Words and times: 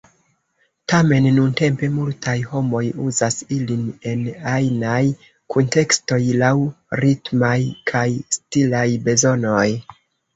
Tamen 0.91 1.25
nuntempe 1.33 1.89
multaj 1.97 2.33
homoj 2.53 2.81
uzas 3.07 3.35
ilin 3.57 3.83
en 4.11 4.23
ajnaj 4.53 5.01
kuntekstoj, 5.55 6.19
laŭ 6.45 6.51
ritmaj 7.03 7.55
kaj 7.93 8.07
stilaj 8.39 8.87
bezonoj. 9.09 9.69